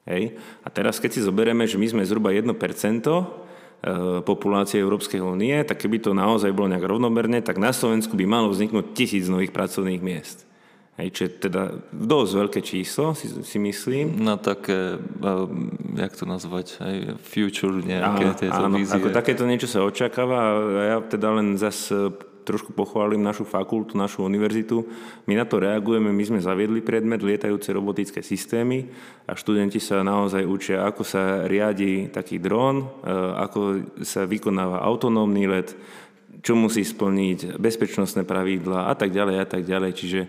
[0.05, 0.37] Hej.
[0.61, 3.23] A teraz, keď si zoberieme, že my sme zhruba 1% e,
[4.21, 8.53] populácie Európskej únie, tak keby to naozaj bolo nejak rovnomerne, tak na Slovensku by malo
[8.53, 10.45] vzniknúť tisíc nových pracovných miest.
[10.95, 14.15] Hej, čo je teda dosť veľké číslo, si, si myslím.
[14.15, 15.43] Na také, uh,
[15.91, 18.95] jak to nazvať, aj future nejaké Aha, tieto áno, vízie.
[18.95, 24.21] Ako takéto niečo sa očakáva a ja teda len zase trošku pochválim našu fakultu, našu
[24.21, 24.85] univerzitu.
[25.25, 28.85] My na to reagujeme, my sme zaviedli predmet lietajúce robotické systémy
[29.25, 33.59] a študenti sa naozaj učia, ako sa riadi taký dron, e, ako
[34.05, 35.73] sa vykonáva autonómny let,
[36.45, 39.91] čo musí splniť, bezpečnostné pravidlá a tak ďalej a tak ďalej.
[39.97, 40.21] Čiže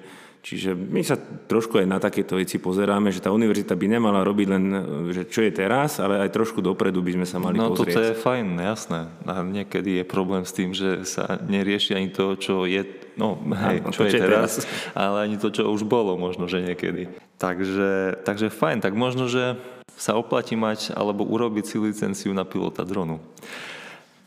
[0.47, 4.47] Čiže my sa trošku aj na takéto veci pozeráme, že tá univerzita by nemala robiť
[4.47, 4.65] len,
[5.11, 7.91] že čo je teraz, ale aj trošku dopredu by sme sa mali no, pozrieť.
[7.91, 9.11] No toto je fajn, jasné.
[9.27, 12.79] A niekedy je problém s tým, že sa nerieši ani to, čo je,
[13.19, 16.47] no, hej, no, čo, čo je teraz, teraz, ale ani to, čo už bolo možno,
[16.47, 17.11] že niekedy.
[17.43, 19.59] Takže, takže fajn, tak možno, že
[19.99, 23.19] sa oplatí mať alebo urobiť si licenciu na pilota dronu.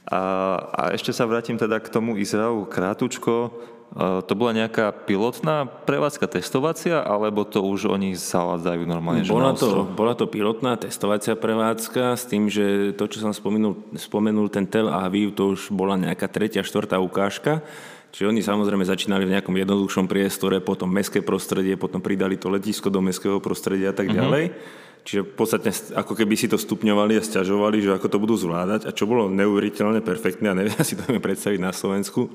[0.03, 0.19] A,
[0.75, 3.55] a ešte sa vrátim teda k tomu Izraelu krátučko
[3.97, 9.25] to bola nejaká pilotná prevádzka testovacia, alebo to už oni zavádzajú normálne?
[9.25, 14.45] Bola to, bola to pilotná testovacia prevádzka s tým, že to, čo som spomenul, spomenul
[14.54, 17.65] ten Tel Aviv, to už bola nejaká tretia, štvrtá ukážka.
[18.13, 22.93] Čiže oni samozrejme začínali v nejakom jednoduchšom priestore, potom mestské prostredie, potom pridali to letisko
[22.93, 24.15] do mestského prostredia a tak mhm.
[24.15, 24.45] ďalej.
[24.54, 24.88] Mm-hmm.
[24.99, 28.86] Čiže v podstate ako keby si to stupňovali a stiažovali, že ako to budú zvládať
[28.86, 32.30] a čo bolo neuveriteľne perfektné a neviem si to predstaviť na Slovensku,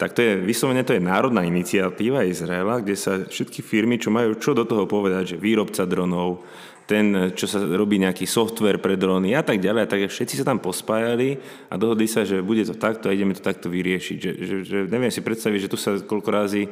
[0.00, 4.34] tak to je, vyslovene to je národná iniciatíva Izraela, kde sa všetky firmy, čo majú
[4.34, 6.42] čo do toho povedať, že výrobca dronov,
[6.82, 10.58] ten, čo sa robí nejaký software pre drony a tak ďalej, tak všetci sa tam
[10.58, 11.38] pospájali
[11.70, 14.16] a dohodli sa, že bude to takto a ideme to takto vyriešiť.
[14.18, 16.66] Že, že, že neviem si predstaviť, že tu sa koľko razy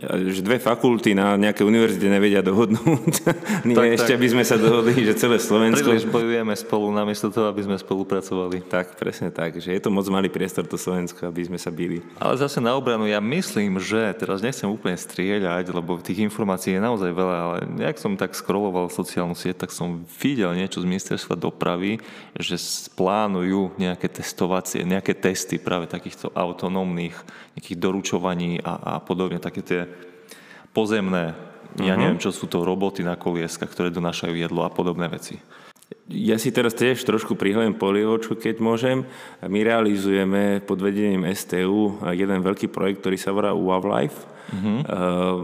[0.00, 3.12] že dve fakulty na nejaké univerzite nevedia dohodnúť.
[3.68, 4.20] Nie, tak, ešte tak.
[4.24, 5.84] by sme sa dohodli, že celé Slovensko...
[5.84, 8.64] Príliš bojujeme spolu namiesto toho, aby sme spolupracovali.
[8.72, 9.60] Tak, presne tak.
[9.60, 12.00] Že je to moc malý priestor to Slovensko, aby sme sa bili.
[12.16, 16.80] Ale zase na obranu, ja myslím, že teraz nechcem úplne strieľať, lebo tých informácií je
[16.80, 21.36] naozaj veľa, ale nejak som tak scrolloval sociálnu sieť, tak som videl niečo z ministerstva
[21.36, 22.00] dopravy,
[22.40, 22.56] že
[22.96, 27.12] plánujú nejaké testovacie, nejaké testy práve takýchto autonómnych
[27.52, 29.81] nejakých doručovaní a, a podobne, také tie
[30.72, 31.86] pozemné, uh-huh.
[31.86, 32.00] ja mhm.
[32.00, 35.38] neviem, čo sú to roboty na kolieskach, ktoré donášajú jedlo a podobné veci.
[36.08, 39.04] Ja si teraz tiež trošku prihľadím polievočku, keď môžem.
[39.44, 44.18] My realizujeme pod vedením STU jeden veľký projekt, ktorý sa volá UAV Life.
[44.52, 44.84] Uh-huh.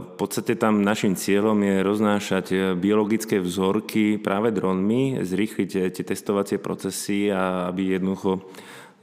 [0.08, 2.46] V podstate tam našim cieľom je roznášať
[2.76, 8.44] biologické vzorky práve dronmi, zrýchliť tie testovacie procesy a aby jednoducho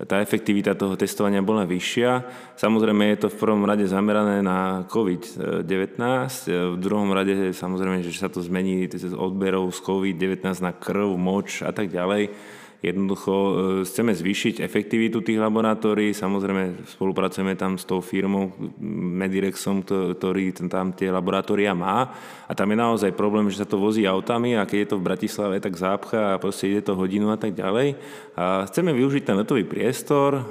[0.03, 2.27] tá efektivita toho testovania bola vyššia.
[2.59, 5.63] Samozrejme je to v prvom rade zamerané na COVID-19,
[6.75, 11.63] v druhom rade samozrejme, že sa to zmení z odberov z COVID-19 na krv, moč
[11.63, 12.27] a tak ďalej.
[12.85, 18.53] Jednoducho e, chceme zvýšiť efektivitu tých laboratórií, samozrejme spolupracujeme tam s tou firmou
[19.17, 22.13] Medirexom, ktorý tam tie laboratória má
[22.45, 25.07] a tam je naozaj problém, že sa to vozí autami a keď je to v
[25.09, 27.97] Bratislave, tak zápcha a proste ide to hodinu a tak ďalej.
[28.37, 30.41] A chceme využiť ten letový priestor, e,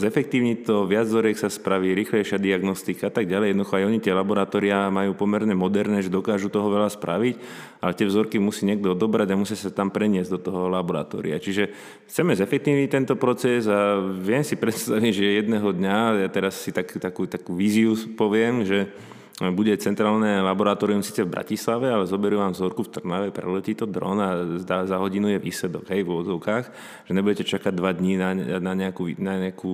[0.00, 3.52] zefektívniť to, viac zoriek sa spraví, rýchlejšia diagnostika a tak ďalej.
[3.52, 7.36] Jednoducho aj oni tie laboratória majú pomerne moderné, že dokážu toho veľa spraviť,
[7.84, 11.36] ale tie vzorky musí niekto odobrať a musí sa tam preniesť do toho laboratória.
[11.36, 11.73] Čiže
[12.10, 16.90] chceme zefektívniť tento proces a viem si predstaviť, že jedného dňa, ja teraz si tak,
[17.00, 18.92] takú, takú víziu poviem, že
[19.34, 24.22] bude centrálne laboratórium síce v Bratislave, ale zoberú vám vzorku v Trnave, preletí to dron
[24.22, 24.30] a
[24.62, 26.64] za hodinu je výsledok, hej, v úvodzovkách,
[27.02, 28.30] že nebudete čakať dva dní na,
[28.62, 29.72] na nejakú, na nejakú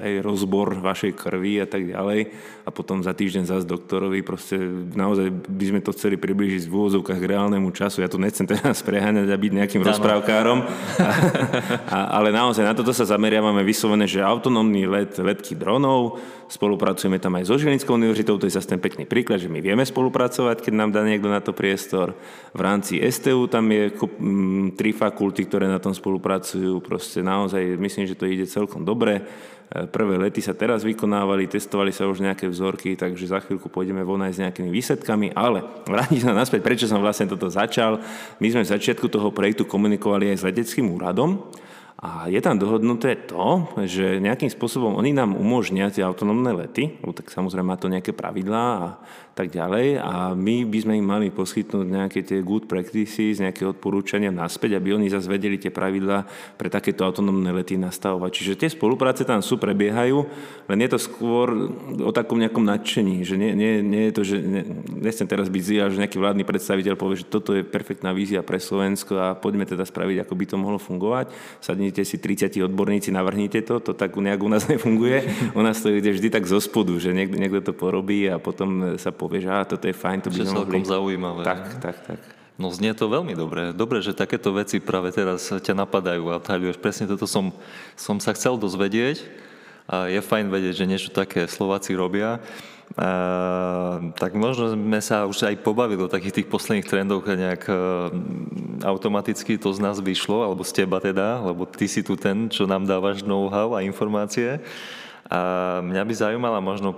[0.00, 2.32] hej, rozbor vašej krvi a tak ďalej
[2.64, 4.56] a potom za týždeň zase doktorovi, proste
[4.96, 8.00] naozaj by sme to chceli približiť v úvodzovkách k reálnemu času.
[8.00, 9.92] Ja tu nechcem teraz preháňať a byť nejakým Tano.
[9.92, 10.58] rozprávkárom,
[11.04, 11.10] a,
[11.92, 16.16] a, ale naozaj na toto sa zameriavame vyslovené, že autonómny let, letky dronov,
[16.48, 19.82] spolupracujeme tam aj so Žilinskou univerzitou, to je zase ten pekný príklad, že my vieme
[19.82, 22.14] spolupracovať, keď nám dá niekto na to priestor.
[22.54, 26.78] V rámci STU tam je mm, tri fakulty, ktoré na tom spolupracujú.
[26.78, 29.26] Proste naozaj myslím, že to ide celkom dobre.
[29.66, 34.06] E, prvé lety sa teraz vykonávali, testovali sa už nejaké vzorky, takže za chvíľku pôjdeme
[34.06, 37.98] von aj s nejakými výsledkami, ale vrátim sa naspäť, prečo som vlastne toto začal.
[38.38, 41.42] My sme v začiatku toho projektu komunikovali aj s leteckým úradom,
[41.96, 47.32] a je tam dohodnuté to, že nejakým spôsobom oni nám umožnia tie autonómne lety, tak
[47.32, 48.88] samozrejme má to nejaké pravidlá a
[49.36, 54.32] tak ďalej a my by sme im mali poskytnúť nejaké tie good practices, nejaké odporúčania
[54.32, 56.24] naspäť, aby oni zase vedeli tie pravidlá
[56.56, 58.32] pre takéto autonómne lety nastavovať.
[58.32, 60.24] Čiže tie spolupráce tam sú, prebiehajú,
[60.72, 61.52] len je to skôr
[62.00, 64.62] o takom nejakom nadšení, že nie, nie, nie je to, že ne,
[65.04, 68.56] nechcem teraz byť zia, že nejaký vládny predstaviteľ povie, že toto je perfektná vízia pre
[68.56, 71.28] Slovensko a poďme teda spraviť, ako by to mohlo fungovať.
[71.60, 75.28] Sadnite si 30 odborníci, navrhnite to, to tak nejak u nás nefunguje.
[75.52, 78.96] U nás to ide vždy tak zo spodu, že niekto, niekto to porobí a potom
[78.96, 80.86] sa po povieš, že toto je fajn, to by sme mohli...
[80.86, 81.42] zaujímavé.
[81.42, 82.20] Tak, tak, tak.
[82.56, 83.76] No znie to veľmi dobre.
[83.76, 86.80] Dobre, že takéto veci práve teraz ťa napadajú a odhaľuješ.
[86.80, 87.52] Presne toto som,
[87.98, 89.20] som sa chcel dozvedieť
[89.84, 92.40] a je fajn vedieť, že niečo také Slováci robia.
[92.96, 97.76] A, tak možno sme sa už aj pobavili o takých tých posledných trendoch nejak a,
[98.88, 102.64] automaticky to z nás vyšlo, alebo z teba teda, lebo ty si tu ten, čo
[102.64, 104.64] nám dávaš know-how a informácie.
[105.28, 105.40] A
[105.84, 106.94] mňa by zaujímala možno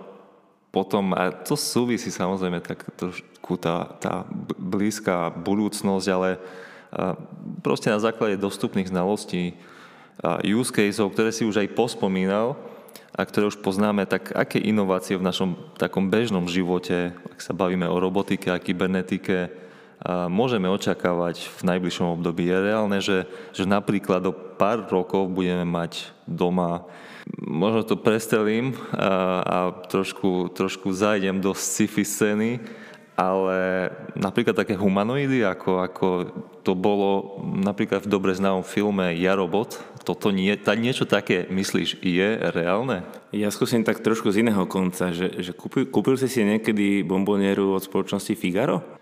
[0.68, 6.36] potom, a to súvisí samozrejme tak trošku tá, tá blízka budúcnosť, ale
[7.64, 9.56] proste na základe dostupných znalostí
[10.44, 12.56] use caseov, ktoré si už aj pospomínal
[13.14, 17.88] a ktoré už poznáme, tak aké inovácie v našom takom bežnom živote, ak sa bavíme
[17.88, 19.67] o robotike a kybernetike,
[20.30, 22.46] môžeme očakávať v najbližšom období.
[22.46, 26.86] Je reálne, že, že napríklad do pár rokov budeme mať doma
[27.36, 29.58] možno to prestrelím a, a
[29.88, 32.60] trošku, trošku zajdem do sci-fi scény,
[33.18, 36.06] ale napríklad také humanoidy, ako, ako
[36.62, 41.98] to bolo napríklad v dobre známom filme Ja robot, toto nie, tá, niečo také, myslíš,
[41.98, 43.02] je reálne?
[43.34, 47.74] Ja skúsim tak trošku z iného konca, že, že kúpil, kúpil si si niekedy bombonieru
[47.74, 48.97] od spoločnosti Figaro?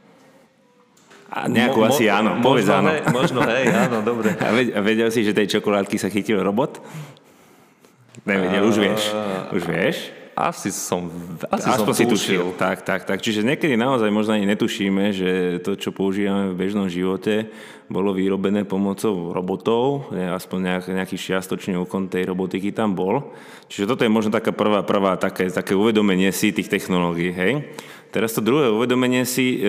[1.37, 2.89] A nejakú mo, asi áno, povedz áno.
[2.89, 4.33] Hej, možno, hej, áno, dobre.
[4.41, 6.81] A, a vedel si, že tej čokoládky sa chytil robot?
[8.25, 9.13] Nevedel, už vieš.
[9.53, 9.97] Už vieš?
[10.37, 11.09] Asi som,
[11.49, 12.57] asi Aspoň som si tušil.
[12.61, 13.25] Tak, tak, tak.
[13.25, 15.31] Čiže niekedy naozaj možno ani netušíme, že
[15.65, 17.49] to, čo používame v bežnom živote,
[17.89, 23.33] bolo vyrobené pomocou robotov, aspoň nejak, nejaký čiastočný úkon tej robotiky tam bol.
[23.73, 27.73] Čiže toto je možno taká prvá, prvá také, také uvedomenie si tých technológií, hej.
[28.17, 29.69] Teraz to druhé uvedomenie si e,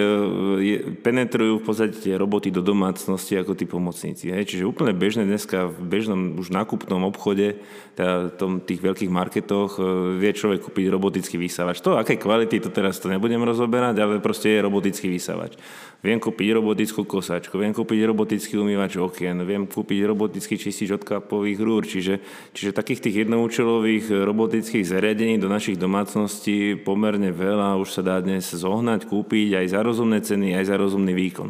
[0.63, 4.31] je, penetrujú v podstate roboty do domácnosti ako tí pomocníci.
[4.31, 4.55] Hej.
[4.55, 7.59] Čiže úplne bežné dneska v bežnom už nákupnom obchode,
[7.99, 9.79] teda tom, tých veľkých marketoch e,
[10.23, 11.83] vie človek kúpiť robotický vysávač.
[11.83, 15.59] To, aké kvality, to teraz to nebudem rozoberať, ale proste je robotický vysávač.
[15.99, 21.83] Viem kúpiť robotickú kosačku, viem kúpiť robotický umývač okien, viem kúpiť robotický čistič odkapových rúr,
[21.89, 22.21] čiže,
[22.53, 28.36] čiže takých tých jednoučelových robotických zariadení do našich domácností pomerne veľa už sa dá dnes
[28.43, 31.49] zohnať, kúpiť aj za rozumné ceny, aj za rozumný výkon.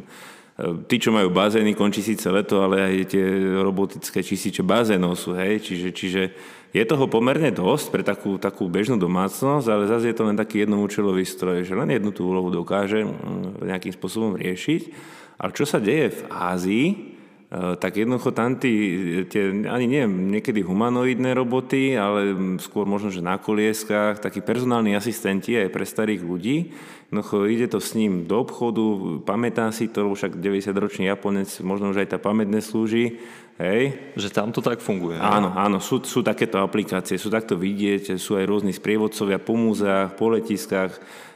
[0.57, 3.25] Tí, čo majú bazény, končí síce leto, ale aj tie
[3.61, 6.23] robotické čističe bazénov sú, hej, čiže, čiže
[6.73, 10.65] je toho pomerne dosť pre takú, takú bežnú domácnosť, ale zase je to len taký
[10.65, 14.81] jednoučelový stroj, že len jednu tú úlohu dokáže mm, nejakým spôsobom riešiť.
[15.37, 16.95] Ale čo sa deje v Ázii, e,
[17.51, 18.75] tak jednoducho tam tí,
[19.31, 25.55] tie, ani nie niekedy humanoidné roboty, ale skôr možno, že na kolieskách, takí personálni asistenti
[25.55, 26.57] aj pre starých ľudí,
[27.07, 28.83] Jednoducho ide to s ním do obchodu,
[29.23, 33.23] pamätá si to, však 90-ročný Japonec, možno už aj tá pamäť neslúži,
[33.57, 34.13] Hej.
[34.13, 35.17] Že tam to tak funguje.
[35.17, 40.13] Áno, áno, sú, sú takéto aplikácie, sú takto vidieť, sú aj rôzni sprievodcovia po múzeách,
[40.13, 40.93] po letiskách.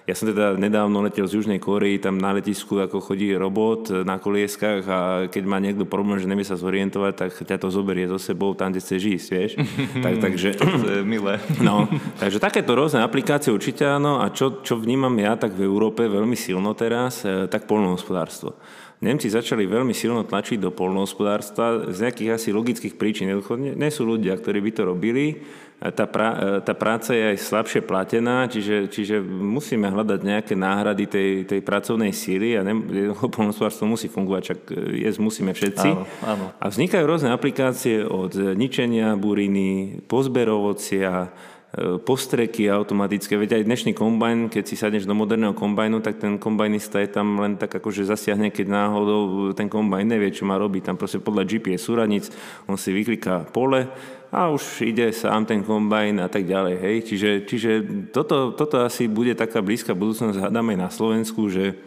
[0.09, 4.17] Ja som teda nedávno letel z Južnej Korei, tam na letisku ako chodí robot na
[4.17, 8.17] kolieskách a keď má niekto problém, že nevie sa zorientovať, tak ťa to zoberie so
[8.17, 9.51] sebou tam, kde chceš ísť, vieš.
[10.05, 11.37] tak, takže, to je milé.
[11.67, 11.85] no,
[12.17, 16.33] takže takéto rôzne aplikácie určite áno a čo, čo vnímam ja tak v Európe veľmi
[16.33, 18.57] silno teraz, eh, tak polnohospodárstvo.
[19.01, 23.33] Nemci začali veľmi silno tlačiť do polnohospodárstva z nejakých asi logických príčin.
[23.73, 25.41] Nie sú ľudia, ktorí by to robili.
[25.81, 31.31] Tá, pra, tá práca je aj slabšie platená, čiže, čiže musíme hľadať nejaké náhrady tej,
[31.49, 32.77] tej pracovnej síly a ne,
[33.17, 35.89] polnohospodárstvo musí fungovať, čak e, jesť musíme všetci.
[35.89, 36.45] Áno, áno.
[36.61, 41.60] A vznikajú rôzne aplikácie od ničenia buriny, pozberovocia, E,
[42.03, 43.39] postreky automatické.
[43.39, 47.39] Veď aj dnešný kombajn, keď si sadneš do moderného kombajnu, tak ten kombajnista je tam
[47.39, 50.91] len tak akože zasiahne, keď náhodou ten kombajn nevie, čo má robiť.
[50.91, 52.27] Tam proste podľa GPS súradnic
[52.67, 53.87] on si vykliká pole
[54.35, 56.75] a už ide sám ten kombajn a tak ďalej.
[56.75, 56.97] Hej.
[57.07, 57.71] Čiže, čiže
[58.11, 61.79] toto, toto asi bude taká blízka budúcnosť, hádame na Slovensku, že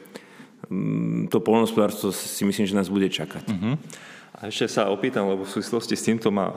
[0.72, 3.52] mm, to polnospodárstvo si myslím, že nás bude čakať.
[3.52, 3.76] Uh-huh.
[4.32, 6.52] A ešte sa opýtam, lebo v súvislosti s týmto ma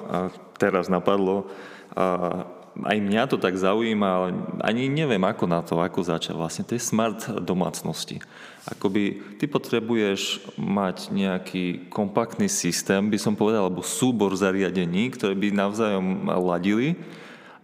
[0.55, 1.51] teraz napadlo,
[1.97, 2.43] a
[2.85, 4.27] aj mňa to tak zaujíma, ale
[4.61, 6.37] ani neviem ako na to, ako začať.
[6.37, 8.21] Vlastne to je smart domácnosti.
[8.67, 15.55] Akoby ty potrebuješ mať nejaký kompaktný systém, by som povedal, alebo súbor zariadení, ktoré by
[15.55, 16.99] navzájom ladili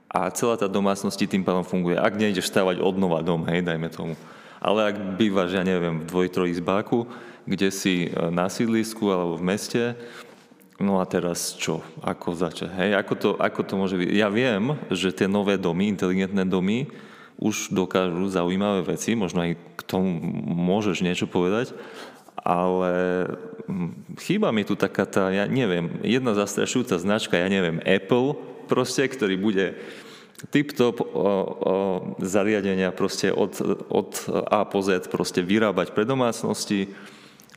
[0.07, 1.99] a celá tá domácnosť tým pádom funguje.
[1.99, 4.15] Ak nejdeš stavať odnova dom, hej, dajme tomu.
[4.63, 7.03] Ale ak bývaš, ja neviem, v dvoj, trojizbáku,
[7.43, 9.83] kde si na sídlisku alebo v meste,
[10.81, 11.85] No a teraz čo?
[12.01, 12.73] Ako začať?
[12.73, 14.09] Hej, ako to, ako to môže byť?
[14.09, 16.89] Ja viem, že tie nové domy, inteligentné domy,
[17.37, 20.09] už dokážu zaujímavé veci, možno aj k tomu
[20.45, 21.73] môžeš niečo povedať,
[22.39, 22.93] ale
[23.69, 29.05] hm, chýba mi tu taká tá, ja neviem, jedna zastrašujúca značka, ja neviem, Apple proste,
[29.05, 29.77] ktorý bude
[30.51, 31.23] tip-top o, o,
[32.19, 33.55] zariadenia proste od,
[33.87, 34.11] od
[34.51, 36.91] A po Z proste vyrábať pre domácnosti,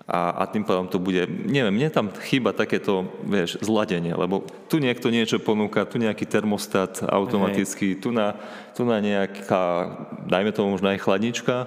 [0.06, 4.78] a, a tým pádom to bude, neviem, mne tam chýba takéto, vieš, zladenie, lebo tu
[4.78, 8.38] niekto niečo ponúka, tu nejaký termostat automaticky, tu na,
[8.78, 9.90] tu na nejaká,
[10.30, 11.66] dajme tomu možno aj chladnička,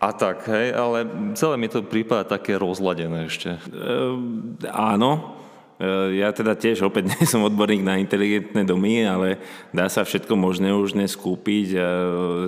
[0.00, 1.04] a tak, hej, ale
[1.36, 3.60] celé mi to prípada také rozladené ešte.
[3.60, 3.60] E,
[4.72, 5.39] áno,
[6.12, 9.40] ja teda tiež opäť nie som odborník na inteligentné domy, ale
[9.72, 11.72] dá sa všetko možné už dnes kúpiť,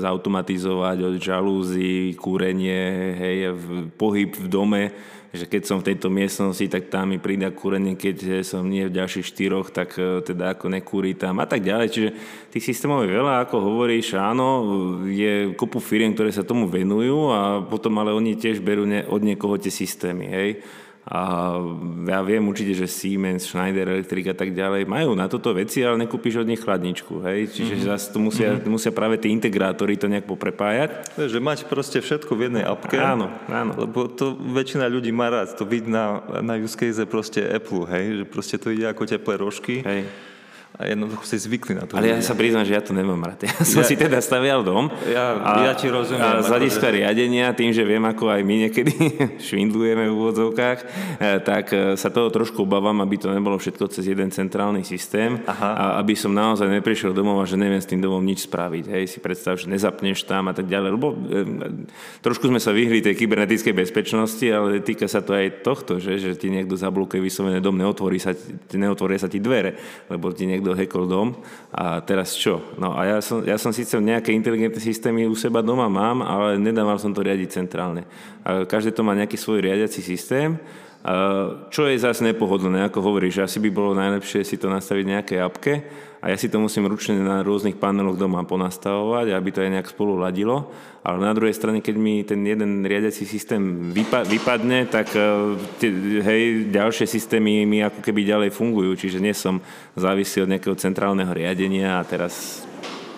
[0.05, 3.37] zautomatizovať od žalúzy, kúrenie, hej,
[3.97, 4.83] pohyb v dome,
[5.33, 9.01] že keď som v tejto miestnosti, tak tam mi prída kúrenie, keď som nie v
[9.01, 11.89] ďalších štyroch, tak teda ako nekúri tam a tak ďalej.
[11.89, 12.11] Čiže
[12.53, 14.61] tých systémov je veľa, ako hovoríš, áno,
[15.09, 19.57] je kopu firiem, ktoré sa tomu venujú a potom ale oni tiež berú od niekoho
[19.57, 20.51] tie systémy, hej.
[21.03, 21.59] A
[22.07, 26.07] ja viem určite, že Siemens, Schneider Electric a tak ďalej majú na toto veci, ale
[26.07, 27.27] nekúpiš od nich chladničku.
[27.27, 27.59] Hej?
[27.59, 27.91] Čiže mm-hmm.
[27.91, 28.71] zase to musia, mm-hmm.
[28.71, 31.19] musia práve tí integrátori to nejak poprepájať.
[31.19, 33.03] Že mať proste všetko v jednej apke.
[33.03, 33.75] Áno, áno.
[33.75, 35.59] Lebo to väčšina ľudí má rád.
[35.59, 38.23] To vidí na, na use case proste Apple, hej?
[38.23, 39.83] že proste to ide ako teplé rožky.
[39.83, 40.32] Hej
[40.73, 42.01] a jednoducho si zvykli na to.
[42.01, 43.45] Ale ja sa priznám, že ja to nemám rád.
[43.53, 44.89] Ja som ja, si teda stavial dom.
[45.05, 46.25] Ja, a, ja ti rozumiem.
[46.25, 46.93] A z hľadiska že...
[46.99, 48.93] riadenia, tým, že viem, ako aj my niekedy
[49.47, 50.85] švindlujeme v úvodzovkách, e,
[51.45, 55.71] tak e, sa toho trošku obávam, aby to nebolo všetko cez jeden centrálny systém Aha.
[55.77, 58.85] a aby som naozaj neprišiel domov a že neviem s tým domom nič spraviť.
[58.89, 60.91] Hej, si predstav, že nezapneš tam a tak ďalej.
[60.97, 61.17] Lebo e,
[62.25, 66.33] trošku sme sa vyhli tej kybernetickej bezpečnosti, ale týka sa to aj tohto, že, že
[66.35, 68.33] ti niekto zablokuje vyslovené dom, neotvorí sa,
[68.73, 69.77] neotvoria sa ti dvere,
[70.09, 71.29] lebo ti niekto niekto hackol dom
[71.75, 72.63] a teraz čo?
[72.79, 76.55] No a ja som, ja som síce nejaké inteligentné systémy u seba doma mám, ale
[76.63, 78.07] nedával som to riadiť centrálne.
[78.47, 80.55] A každé to má nejaký svoj riadiaci systém
[81.75, 85.83] čo je zase nepohodlné, ako hovoríš, asi by bolo najlepšie si to nastaviť nejaké apke
[86.23, 89.91] a ja si to musím ručne na rôznych paneloch doma ponastavovať, aby to aj nejak
[89.91, 90.71] spolu ladilo.
[91.03, 95.59] Ale na druhej strane, keď mi ten jeden riadiaci systém vypa- vypadne, tak e,
[96.23, 99.59] hej, ďalšie systémy mi ako keby ďalej fungujú, čiže nie som
[99.99, 102.63] závislý od nejakého centrálneho riadenia a teraz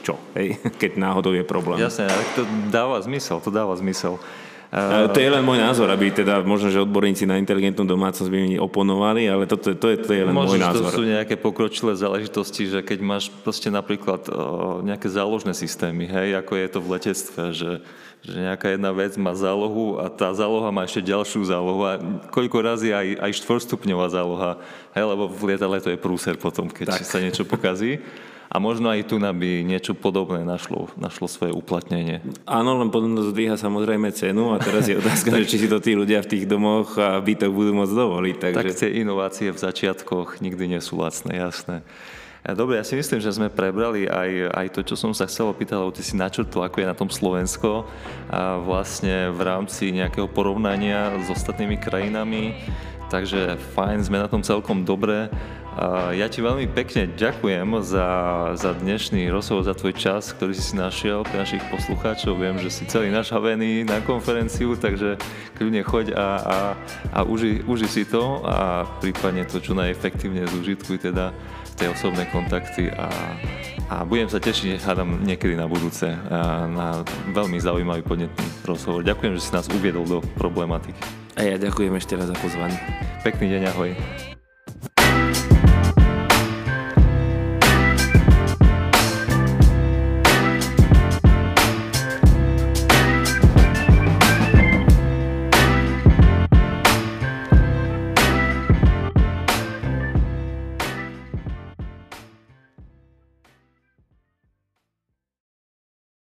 [0.01, 1.85] čo, hej, keď náhodou je problém.
[1.85, 4.17] Jasne, to dáva zmysel, to dáva zmysel.
[4.75, 8.39] Uh, to je len môj názor, aby teda možno, že odborníci na inteligentnú domácnosť by
[8.43, 10.91] mi oponovali, ale toto, to, je, to je len môj názor.
[10.91, 16.35] to sú nejaké pokročilé záležitosti, že keď máš proste napríklad uh, nejaké záložné systémy, hej,
[16.35, 17.73] ako je to v letectve, že,
[18.27, 21.93] že nejaká jedna vec má zálohu a tá záloha má ešte ďalšiu zálohu a
[22.35, 24.59] koľko razy aj, aj štvorstupňová záloha,
[24.91, 27.07] hej, lebo v lietadle to je prúser potom, keď tak.
[27.07, 28.03] sa niečo pokazí.
[28.55, 32.23] A možno aj tu by niečo podobné našlo, našlo svoje uplatnenie.
[32.47, 35.83] Áno, len potom to zdvíha samozrejme cenu a teraz je otázka, že či si to
[35.83, 38.37] tí ľudia v tých domoch a bytoch budú môcť dovoliť.
[38.39, 38.55] Takže...
[38.55, 41.83] Tak tie inovácie v začiatkoch nikdy nie sú lacné, jasné.
[42.45, 45.81] Dobre, ja si myslím, že sme prebrali aj, aj to, čo som sa chcel opýtať,
[45.81, 47.89] lebo ty si načrtol, ako je na tom Slovensko
[48.29, 52.53] a vlastne v rámci nejakého porovnania s ostatnými krajinami.
[53.15, 55.31] Takže fajn, sme na tom celkom dobre.
[56.19, 58.09] Ja ti veľmi pekne ďakujem za,
[58.59, 62.35] za dnešný rozhovor, za tvoj čas, ktorý si si našiel pre našich poslucháčov.
[62.35, 65.15] Viem, že si celý našavený na konferenciu, takže
[65.55, 66.59] kľudne choď a, a,
[67.15, 71.31] a uži, uži si to a prípadne to čo najefektívne zúžitkuj teda
[71.75, 73.11] tie osobné kontakty a,
[73.91, 76.11] a budem sa tešiť, hádam niekedy na budúce
[76.71, 77.03] na
[77.35, 79.03] veľmi zaujímavý podnetný rozhovor.
[79.05, 80.99] Ďakujem, že si nás uviedol do problematiky.
[81.35, 82.79] A ja ďakujem ešte raz za pozvanie.
[83.27, 84.34] Pekný deň, ahoj.